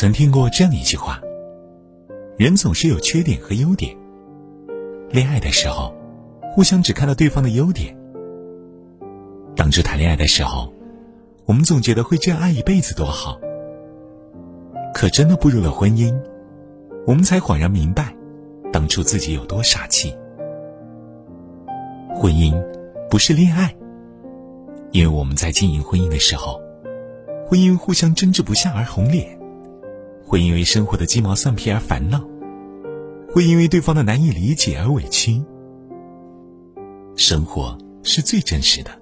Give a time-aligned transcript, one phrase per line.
[0.00, 1.20] 曾听过这样一句话：
[2.38, 3.94] 人总是有缺点和优点。
[5.10, 5.94] 恋爱的时候，
[6.54, 7.94] 互相只看到对方的优点；
[9.54, 10.72] 当初谈恋爱的时候，
[11.44, 13.38] 我们总觉得会这样爱一辈子多好。
[14.94, 16.18] 可真的步入了婚姻，
[17.06, 18.16] 我们才恍然明白，
[18.72, 20.16] 当初自己有多傻气。
[22.14, 22.58] 婚姻
[23.10, 23.76] 不是恋爱，
[24.92, 26.58] 因为我们在经营婚姻的时候，
[27.46, 29.38] 婚姻互相争执不下而红脸，
[30.30, 32.24] 会因为生活的鸡毛蒜皮而烦恼，
[33.32, 35.42] 会因为对方的难以理解而委屈。
[37.16, 38.92] 生活是最真实的，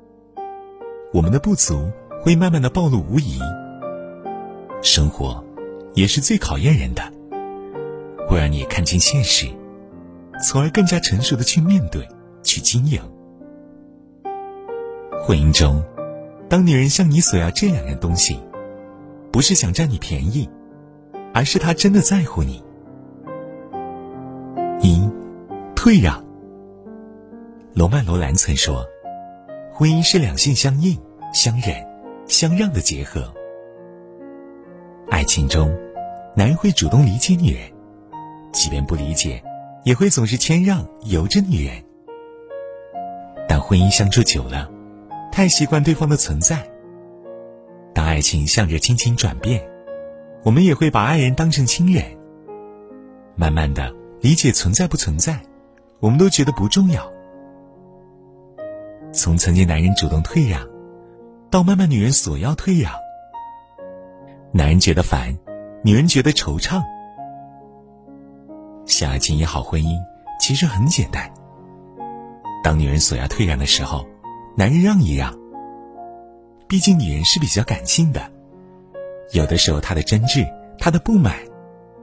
[1.13, 3.39] 我们的不足会慢慢的暴露无遗。
[4.81, 5.45] 生活。
[5.95, 7.03] 也是最考验人的，
[8.29, 9.49] 会让你看清现实，
[10.45, 12.07] 从而更加成熟的去面对、
[12.45, 13.01] 去经营。
[15.21, 15.83] 婚姻中，
[16.49, 18.39] 当女人向你索要这两样东西，
[19.33, 20.49] 不是想占你便宜，
[21.35, 22.63] 而是他真的在乎你。
[24.81, 25.09] 一，
[25.75, 26.25] 退让。
[27.75, 28.85] 罗曼·罗兰曾说
[29.73, 30.99] ：“婚姻是两性相应、
[31.33, 31.87] 相忍、
[32.27, 33.33] 相让的结合。”
[35.11, 35.75] 爱情中。
[36.37, 37.63] 男人会主动理解女人，
[38.53, 39.43] 即便不理解，
[39.83, 41.83] 也会总是谦让由着女人。
[43.49, 44.71] 但婚姻相处久了，
[45.33, 46.65] 太习惯对方的存在。
[47.93, 49.68] 当爱情向着亲情转变，
[50.49, 52.03] 我们也会把爱人当成亲人。
[53.37, 55.39] 慢慢的，理解存在不存在，
[56.01, 57.07] 我们都觉得不重要。
[59.13, 60.67] 从曾经男人主动退让，
[61.51, 62.91] 到慢慢女人索要退让，
[64.51, 65.37] 男人觉得烦。
[65.83, 66.83] 女人觉得惆怅，
[68.87, 69.99] 想要经营好婚姻，
[70.41, 71.31] 其实很简单。
[72.65, 74.07] 当女人索要退让的时候，
[74.57, 75.39] 男人让一让。
[76.67, 78.31] 毕竟女人是比较感性的，
[79.33, 80.47] 有的时候她的真挚、
[80.79, 81.35] 她的不满，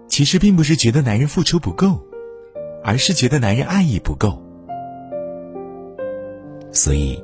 [0.08, 2.00] 其实并不是觉得男人付出不够，
[2.84, 4.42] 而是觉得男人爱意不够。
[6.72, 7.24] 所以，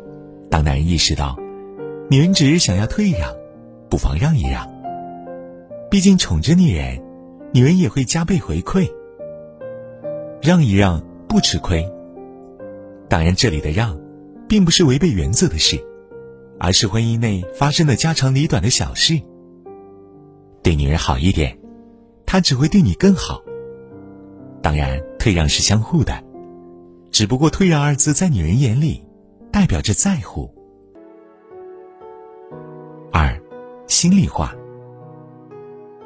[0.50, 1.38] 当男人意识到
[2.10, 3.32] 女人只是想要退让，
[3.90, 4.68] 不妨让一让。
[5.90, 7.02] 毕竟宠着女人，
[7.54, 8.90] 女人也会加倍回馈。
[10.42, 11.88] 让一让不吃亏。
[13.08, 14.00] 当然，这里的让，
[14.48, 15.78] 并不是违背原则的事，
[16.58, 19.22] 而是婚姻内发生的家长里短的小事。
[20.64, 21.58] 对女人好一点，
[22.26, 23.42] 她只会对你更好。
[24.62, 26.24] 当然，退让是相互的，
[27.10, 29.04] 只不过“退让”二字在女人眼里，
[29.52, 30.54] 代表着在乎。
[33.12, 33.42] 二，
[33.88, 34.54] 心里话。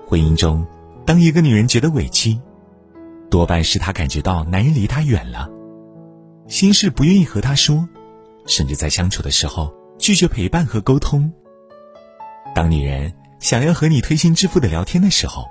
[0.07, 0.65] 婚姻中，
[1.05, 2.39] 当一个女人觉得委屈，
[3.29, 5.49] 多半是她感觉到男人离她远了，
[6.47, 7.87] 心事不愿意和她说，
[8.45, 11.31] 甚至在相处的时候拒绝陪伴和沟通。
[12.53, 13.11] 当女人
[13.45, 15.47] 想要和你推心置腹的聊天的时候，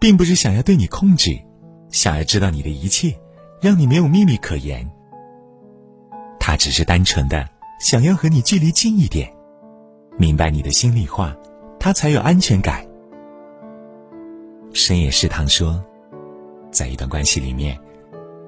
[0.00, 1.38] 并不是想要对你控制，
[1.90, 3.14] 想要知道你的一切，
[3.60, 4.90] 让你没有秘密可言。
[6.40, 7.46] 他只是单纯的
[7.78, 9.30] 想要和你距离近一点，
[10.16, 11.36] 明白你的心里话，
[11.78, 12.82] 他才有安全感。
[14.72, 15.84] 深夜食堂说，
[16.70, 17.78] 在一段关系里面，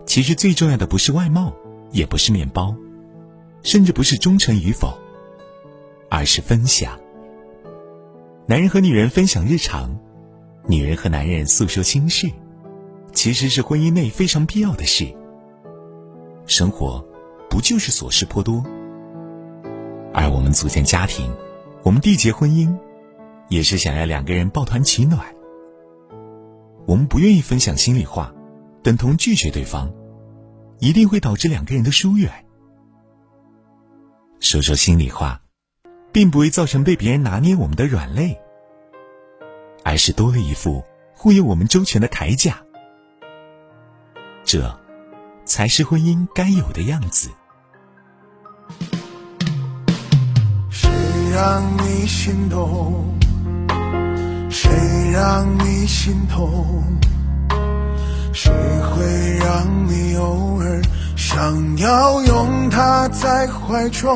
[0.07, 1.53] 其实最重要的不是外貌，
[1.91, 2.75] 也不是面包，
[3.63, 4.97] 甚至不是忠诚与否，
[6.09, 6.99] 而是分享。
[8.47, 9.99] 男人和女人分享日常，
[10.69, 12.31] 女人和男人诉说心事，
[13.15, 15.07] 其实是婚姻内非常必要的事。
[16.45, 17.03] 生活
[17.49, 18.63] 不就是琐事颇多？
[20.13, 21.35] 而我们组建家庭，
[21.83, 22.77] 我们缔结婚姻，
[23.49, 25.25] 也是想要两个人抱团取暖。
[26.87, 28.35] 我们不愿意分享心里话，
[28.83, 29.91] 等同拒绝对方，
[30.81, 32.31] 一定会导致两个人的疏远。
[34.39, 35.41] 说说心里话，
[36.15, 38.39] 并不会造成被别人拿捏我们的软肋，
[39.83, 42.57] 而是多了一副护佑我们周全的铠甲。
[44.45, 44.79] 这，
[45.45, 47.31] 才是婚姻该有的样子。
[50.71, 50.89] 谁
[51.33, 53.19] 让你心动？
[54.49, 54.71] 谁
[55.13, 56.85] 让你心痛？
[58.33, 58.53] 谁
[58.83, 59.05] 会
[59.39, 60.81] 让你偶尔
[61.17, 64.15] 想要拥他在怀中？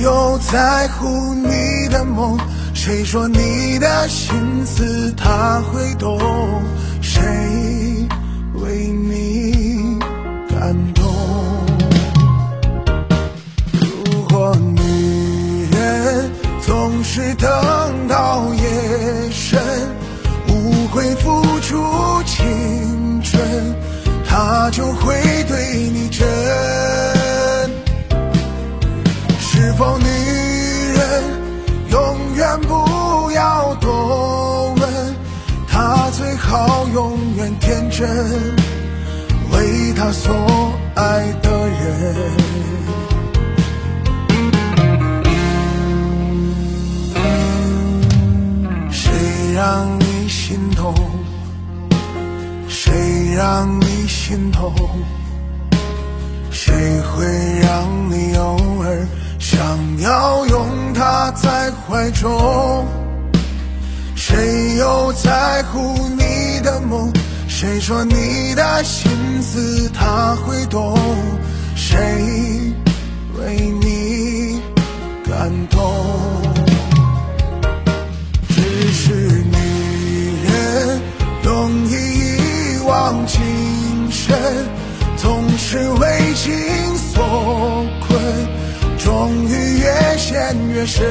[0.00, 2.38] 谁又在乎你的梦？
[2.72, 6.18] 谁说你的心思他会懂？
[7.02, 7.20] 谁
[8.54, 9.98] 为你
[10.48, 11.04] 感动？
[13.72, 16.30] 如果女人
[16.62, 17.46] 总是等
[18.08, 19.60] 到夜深，
[20.48, 21.76] 无悔付出
[22.24, 23.38] 青春，
[24.26, 24.70] 他。
[24.70, 25.12] 就会
[25.48, 26.24] 对你真。
[29.60, 31.22] 是否女人
[31.90, 35.14] 永远不要多问，
[35.68, 38.08] 她最好永远天真。
[39.52, 40.32] 为她所
[40.94, 42.14] 爱的人，
[48.90, 49.12] 谁
[49.54, 50.94] 让你心痛？
[52.66, 54.72] 谁让你心痛？
[56.50, 56.72] 谁
[57.02, 57.26] 会
[57.60, 58.69] 让你有？
[59.50, 62.86] 想要拥她在怀中？
[64.14, 67.12] 谁又在乎你的梦？
[67.48, 69.10] 谁说你的心
[69.42, 70.96] 思他会懂？
[71.74, 71.92] 谁
[73.36, 74.62] 为你
[75.28, 76.49] 感动？
[90.72, 91.06] 越深。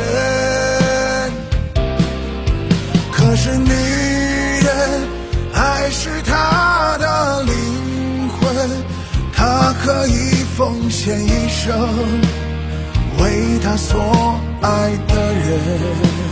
[3.12, 4.70] 可是女人
[5.54, 8.70] 爱是她的灵魂，
[9.34, 11.78] 她可以奉献一生，
[13.20, 14.70] 为她所爱
[15.08, 16.29] 的人。